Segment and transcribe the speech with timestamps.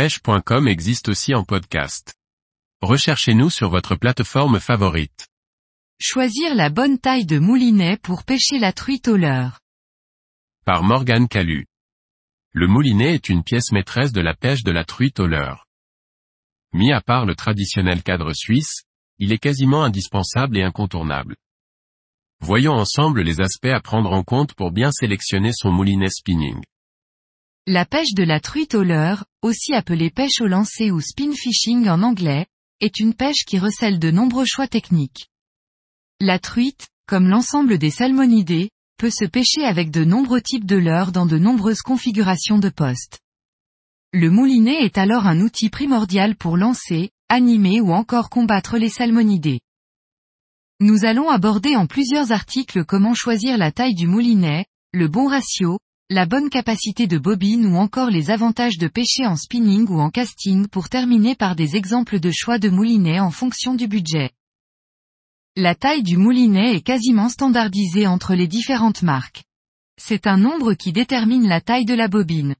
[0.00, 2.14] pêche.com existe aussi en podcast.
[2.80, 5.28] Recherchez-nous sur votre plateforme favorite.
[6.00, 9.60] Choisir la bonne taille de moulinet pour pêcher la truite au leurre.
[10.64, 11.66] Par Morgane Calu.
[12.52, 15.66] Le moulinet est une pièce maîtresse de la pêche de la truite au leurre.
[16.72, 18.84] Mis à part le traditionnel cadre suisse,
[19.18, 21.36] il est quasiment indispensable et incontournable.
[22.40, 26.62] Voyons ensemble les aspects à prendre en compte pour bien sélectionner son moulinet spinning.
[27.66, 31.88] La pêche de la truite au leurre, aussi appelée pêche au lancer ou spin fishing
[31.88, 32.46] en anglais,
[32.80, 35.28] est une pêche qui recèle de nombreux choix techniques.
[36.20, 41.12] La truite, comme l'ensemble des salmonidés, peut se pêcher avec de nombreux types de leurres
[41.12, 43.20] dans de nombreuses configurations de postes.
[44.12, 49.60] Le moulinet est alors un outil primordial pour lancer, animer ou encore combattre les salmonidés.
[50.80, 55.78] Nous allons aborder en plusieurs articles comment choisir la taille du moulinet, le bon ratio,
[56.12, 60.10] la bonne capacité de bobine ou encore les avantages de pêcher en spinning ou en
[60.10, 64.32] casting pour terminer par des exemples de choix de moulinet en fonction du budget.
[65.54, 69.44] La taille du moulinet est quasiment standardisée entre les différentes marques.
[70.02, 72.56] C'est un nombre qui détermine la taille de la bobine.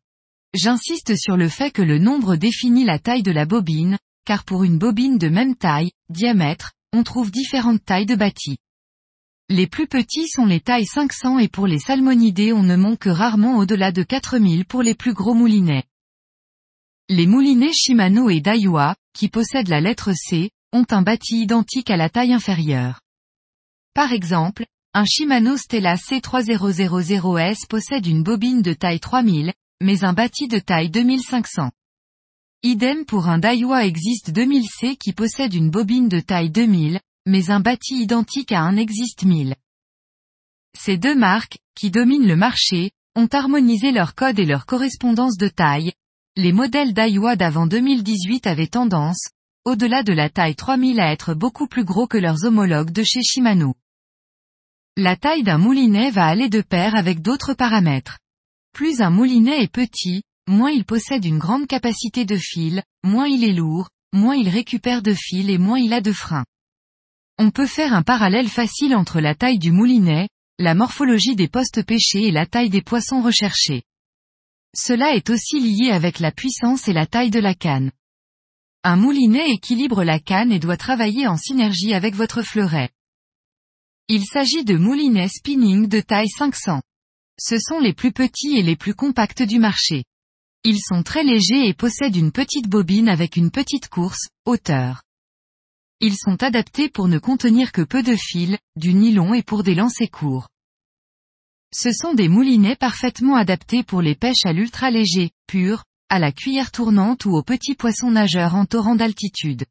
[0.55, 4.63] J'insiste sur le fait que le nombre définit la taille de la bobine, car pour
[4.63, 8.59] une bobine de même taille, diamètre, on trouve différentes tailles de bâtis.
[9.53, 13.09] Les plus petits sont les tailles 500 et pour les salmonidés on ne monte que
[13.09, 15.83] rarement au-delà de 4000 pour les plus gros moulinets.
[17.09, 21.97] Les moulinets Shimano et Daiwa, qui possèdent la lettre C, ont un bâti identique à
[21.97, 23.01] la taille inférieure.
[23.93, 30.47] Par exemple, un Shimano Stella C3000S possède une bobine de taille 3000, mais un bâti
[30.47, 31.73] de taille 2500.
[32.63, 37.61] Idem pour un Daiwa Exist 2000C qui possède une bobine de taille 2000, mais un
[37.61, 39.55] bâti identique à un Exist 1000.
[40.79, 45.49] Ces deux marques, qui dominent le marché, ont harmonisé leur code et leur correspondance de
[45.49, 45.93] taille.
[46.37, 49.29] Les modèles Daiwa d'avant 2018 avaient tendance,
[49.65, 53.23] au-delà de la taille 3000 à être beaucoup plus gros que leurs homologues de chez
[53.23, 53.75] Shimano.
[54.97, 58.19] La taille d'un moulinet va aller de pair avec d'autres paramètres.
[58.73, 63.45] Plus un moulinet est petit, moins il possède une grande capacité de fil, moins il
[63.45, 66.45] est lourd, moins il récupère de fil et moins il a de frein.
[67.43, 70.29] On peut faire un parallèle facile entre la taille du moulinet,
[70.59, 73.83] la morphologie des postes pêchés et la taille des poissons recherchés.
[74.77, 77.93] Cela est aussi lié avec la puissance et la taille de la canne.
[78.85, 82.91] Un moulinet équilibre la canne et doit travailler en synergie avec votre fleuret.
[84.09, 86.83] Il s'agit de moulinets spinning de taille 500.
[87.39, 90.05] Ce sont les plus petits et les plus compacts du marché.
[90.63, 95.01] Ils sont très légers et possèdent une petite bobine avec une petite course, hauteur.
[96.01, 99.75] Ils sont adaptés pour ne contenir que peu de fil, du nylon et pour des
[99.75, 100.49] lancers courts.
[101.75, 106.33] Ce sont des moulinets parfaitement adaptés pour les pêches à l'ultra léger, pur, à la
[106.33, 109.67] cuillère tournante ou aux petits poissons nageurs en torrent d'altitude.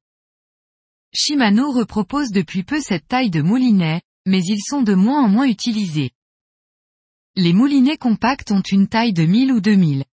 [1.14, 5.48] Shimano repropose depuis peu cette taille de moulinet, mais ils sont de moins en moins
[5.48, 6.12] utilisés.
[7.36, 10.06] Les moulinets compacts ont une taille de 1000 ou 2000.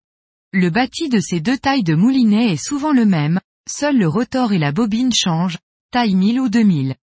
[0.52, 3.38] Le bâti de ces deux tailles de moulinet est souvent le même,
[3.68, 5.58] seul le rotor et la bobine changent,
[5.96, 6.94] taille 1000 ou 2000.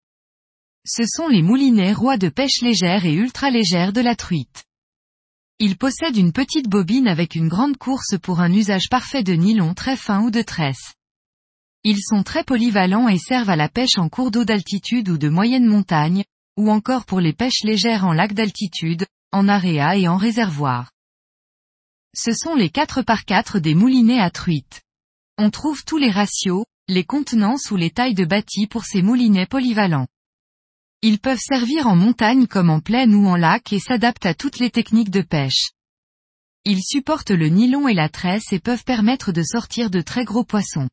[0.85, 4.65] Ce sont les moulinets rois de pêche légère et ultra légère de la truite.
[5.57, 9.73] Ils possèdent une petite bobine avec une grande course pour un usage parfait de nylon
[9.73, 10.93] très fin ou de tresse.
[11.83, 15.27] Ils sont très polyvalents et servent à la pêche en cours d'eau d'altitude ou de
[15.27, 16.23] moyenne montagne,
[16.55, 20.91] ou encore pour les pêches légères en lac d'altitude, en aréa et en réservoir.
[22.13, 24.83] Ce sont les 4 par 4 des moulinets à truite.
[25.39, 29.45] On trouve tous les ratios, les contenances ou les tailles de bâtis pour ces moulinets
[29.45, 30.07] polyvalents.
[31.01, 34.59] Ils peuvent servir en montagne comme en plaine ou en lac et s'adaptent à toutes
[34.59, 35.71] les techniques de pêche.
[36.65, 40.43] Ils supportent le nylon et la tresse et peuvent permettre de sortir de très gros
[40.43, 40.89] poissons.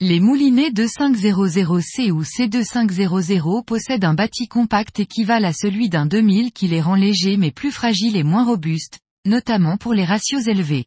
[0.00, 6.66] Les moulinets 2500C ou C2500 possèdent un bâti compact équivalent à celui d'un 2000 qui
[6.66, 10.86] les rend légers mais plus fragiles et moins robustes, notamment pour les ratios élevés.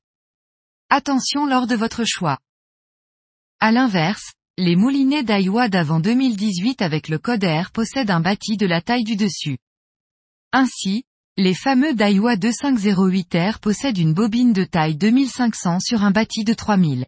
[0.89, 2.38] Attention lors de votre choix.
[3.59, 8.68] À l'inverse, les moulinets Daiwa d'avant 2018 avec le code R possèdent un bâti de
[8.68, 9.58] la taille du dessus.
[10.52, 11.06] Ainsi,
[11.38, 17.08] les fameux Daiwa 2508R possèdent une bobine de taille 2500 sur un bâti de 3000.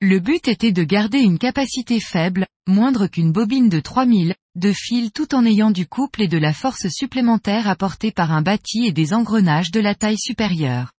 [0.00, 5.10] Le but était de garder une capacité faible, moindre qu'une bobine de 3000, de fil
[5.10, 8.92] tout en ayant du couple et de la force supplémentaire apportée par un bâti et
[8.92, 10.92] des engrenages de la taille supérieure.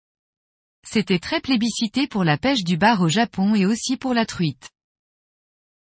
[0.85, 4.69] C'était très plébiscité pour la pêche du bar au Japon et aussi pour la truite.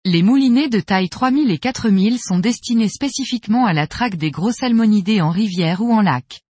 [0.06, 4.52] Les moulinets de taille 3000 et 4000 sont destinés spécifiquement à la traque des gros
[4.52, 6.42] salmonidés en rivière ou en lac.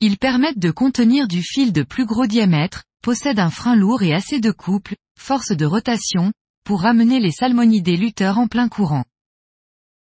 [0.00, 4.14] Ils permettent de contenir du fil de plus gros diamètre, possède un frein lourd et
[4.14, 6.32] assez de couple, force de rotation,
[6.64, 9.04] pour ramener les salmonidés lutteurs en plein courant.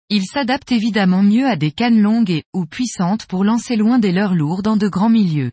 [0.10, 4.12] Il s'adapte évidemment mieux à des cannes longues et, ou puissantes pour lancer loin des
[4.12, 5.52] leurres lourds dans de grands milieux.